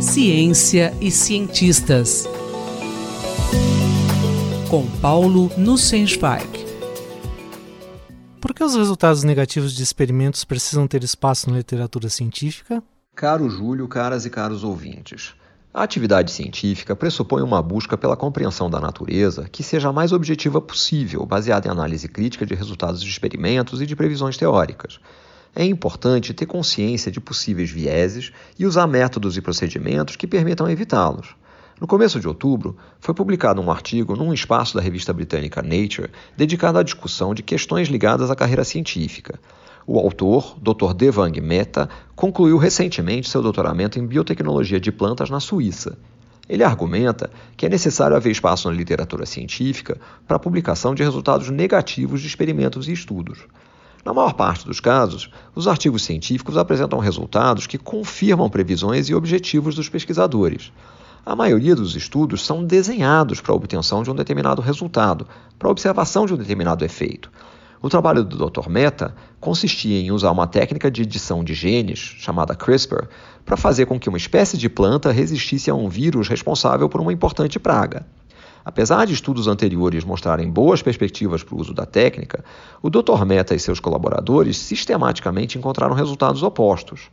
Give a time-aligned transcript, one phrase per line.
[0.00, 2.26] Ciência e cientistas.
[4.68, 6.48] Com Paulo Nussensweig.
[8.40, 12.82] Por que os resultados negativos de experimentos precisam ter espaço na literatura científica?
[13.14, 15.34] Caro Júlio, caras e caros ouvintes.
[15.72, 20.60] A atividade científica pressupõe uma busca pela compreensão da natureza que seja a mais objetiva
[20.60, 24.98] possível, baseada em análise crítica de resultados de experimentos e de previsões teóricas.
[25.54, 31.34] É importante ter consciência de possíveis vieses e usar métodos e procedimentos que permitam evitá-los.
[31.80, 36.78] No começo de outubro, foi publicado um artigo num espaço da revista britânica Nature dedicado
[36.78, 39.40] à discussão de questões ligadas à carreira científica.
[39.86, 40.92] O autor, Dr.
[40.94, 45.96] Devang Mehta, concluiu recentemente seu doutoramento em biotecnologia de plantas na Suíça.
[46.48, 49.98] Ele argumenta que é necessário haver espaço na literatura científica
[50.28, 53.46] para a publicação de resultados negativos de experimentos e estudos.
[54.04, 59.74] Na maior parte dos casos, os artigos científicos apresentam resultados que confirmam previsões e objetivos
[59.74, 60.72] dos pesquisadores.
[61.24, 65.26] A maioria dos estudos são desenhados para a obtenção de um determinado resultado,
[65.58, 67.30] para a observação de um determinado efeito.
[67.82, 68.70] O trabalho do Dr.
[68.70, 73.06] Mehta consistia em usar uma técnica de edição de genes, chamada CRISPR,
[73.44, 77.12] para fazer com que uma espécie de planta resistisse a um vírus responsável por uma
[77.12, 78.06] importante praga.
[78.70, 82.44] Apesar de estudos anteriores mostrarem boas perspectivas para o uso da técnica,
[82.80, 83.24] o Dr.
[83.26, 87.10] Mehta e seus colaboradores sistematicamente encontraram resultados opostos.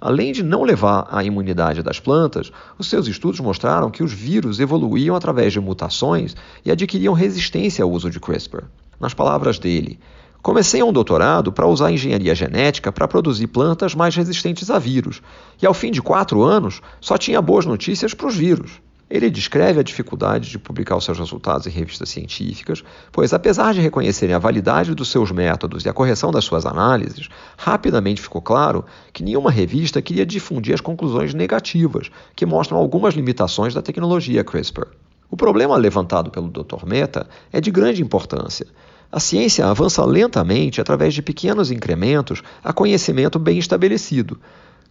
[0.00, 4.60] Além de não levar à imunidade das plantas, os seus estudos mostraram que os vírus
[4.60, 8.62] evoluíam através de mutações e adquiriam resistência ao uso de CRISPR.
[9.00, 9.98] Nas palavras dele,
[10.42, 15.20] Comecei um doutorado para usar engenharia genética para produzir plantas mais resistentes a vírus,
[15.60, 18.80] e ao fim de quatro anos só tinha boas notícias para os vírus.
[19.10, 23.80] Ele descreve a dificuldade de publicar os seus resultados em revistas científicas, pois, apesar de
[23.80, 28.84] reconhecerem a validade dos seus métodos e a correção das suas análises, rapidamente ficou claro
[29.12, 34.86] que nenhuma revista queria difundir as conclusões negativas, que mostram algumas limitações da tecnologia CRISPR.
[35.28, 36.86] O problema levantado pelo Dr.
[36.86, 38.66] Mehta é de grande importância.
[39.10, 44.38] A ciência avança lentamente através de pequenos incrementos a conhecimento bem estabelecido,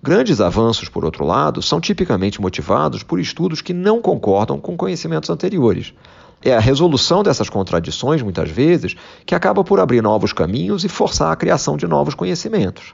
[0.02, 5.30] Grandes avanços, por outro lado, são tipicamente motivados por estudos que não concordam com conhecimentos
[5.30, 5.94] anteriores.
[6.42, 8.96] É a resolução dessas contradições, muitas vezes,
[9.26, 12.94] que acaba por abrir novos caminhos e forçar a criação de novos conhecimentos.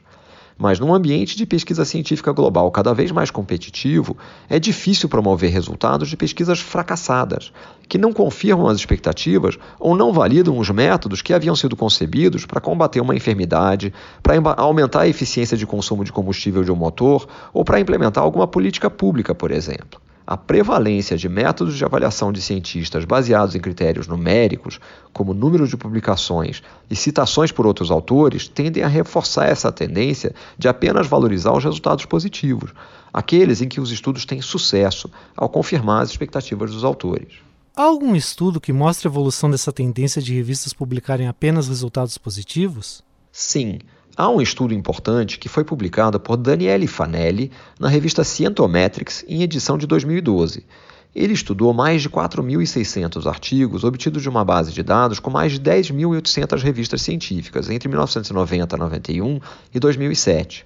[0.57, 4.17] Mas num ambiente de pesquisa científica global cada vez mais competitivo,
[4.49, 7.51] é difícil promover resultados de pesquisas fracassadas,
[7.89, 12.61] que não confirmam as expectativas ou não validam os métodos que haviam sido concebidos para
[12.61, 13.93] combater uma enfermidade,
[14.23, 18.47] para aumentar a eficiência de consumo de combustível de um motor ou para implementar alguma
[18.47, 19.99] política pública, por exemplo.
[20.27, 24.79] A prevalência de métodos de avaliação de cientistas baseados em critérios numéricos,
[25.13, 30.67] como número de publicações e citações por outros autores, tendem a reforçar essa tendência de
[30.67, 32.73] apenas valorizar os resultados positivos,
[33.13, 37.33] aqueles em que os estudos têm sucesso, ao confirmar as expectativas dos autores.
[37.75, 43.03] Há algum estudo que mostre a evolução dessa tendência de revistas publicarem apenas resultados positivos?
[43.31, 43.79] Sim.
[44.17, 49.77] Há um estudo importante que foi publicado por Daniele Fanelli na revista Scientometrics em edição
[49.77, 50.65] de 2012.
[51.13, 55.59] Ele estudou mais de 4.600 artigos obtidos de uma base de dados com mais de
[55.59, 59.39] 10.800 revistas científicas entre 1990, 91
[59.73, 60.65] e 2007.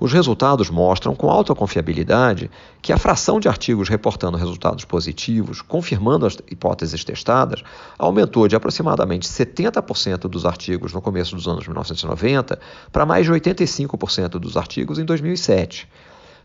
[0.00, 2.50] Os resultados mostram com alta confiabilidade
[2.80, 7.62] que a fração de artigos reportando resultados positivos, confirmando as hipóteses testadas,
[7.98, 12.58] aumentou de aproximadamente 70% dos artigos no começo dos anos 1990
[12.90, 15.86] para mais de 85% dos artigos em 2007.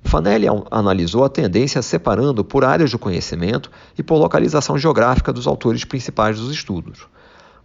[0.04, 5.86] Fanelli analisou a tendência separando por áreas de conhecimento e por localização geográfica dos autores
[5.86, 7.08] principais dos estudos.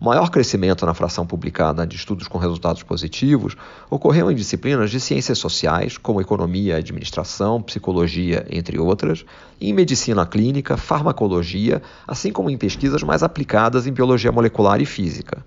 [0.01, 3.55] O maior crescimento na fração publicada de estudos com resultados positivos
[3.91, 9.27] ocorreu em disciplinas de ciências sociais, como economia, administração, psicologia, entre outras,
[9.61, 14.87] e em medicina clínica, farmacologia, assim como em pesquisas mais aplicadas em biologia molecular e
[14.87, 15.45] física.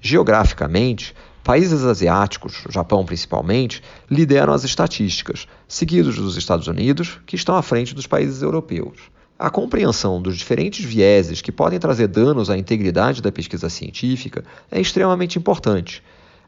[0.00, 1.14] Geograficamente,
[1.44, 7.94] países asiáticos, Japão principalmente, lideram as estatísticas, seguidos dos Estados Unidos, que estão à frente
[7.94, 9.12] dos países europeus.
[9.44, 14.80] A compreensão dos diferentes vieses que podem trazer danos à integridade da pesquisa científica é
[14.80, 16.00] extremamente importante.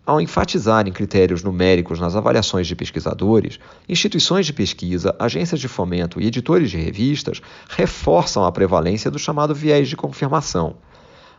[0.06, 3.58] Ao enfatizarem critérios numéricos nas avaliações de pesquisadores,
[3.88, 9.56] instituições de pesquisa, agências de fomento e editores de revistas reforçam a prevalência do chamado
[9.56, 10.76] viés de confirmação.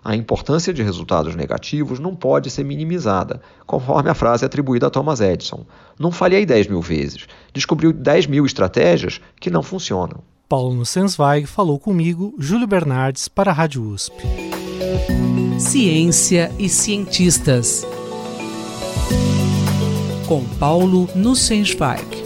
[0.03, 5.21] A importância de resultados negativos não pode ser minimizada, conforme a frase atribuída a Thomas
[5.21, 5.65] Edison.
[5.97, 10.34] Não falhei 10 mil vezes, descobriu 10 mil estratégias que não funcionam.
[10.47, 14.13] Paulo Nussensweig falou comigo, Júlio Bernardes, para a Rádio USP.
[15.57, 17.85] Ciência e cientistas.
[20.27, 22.24] Com Paulo Nussensweig.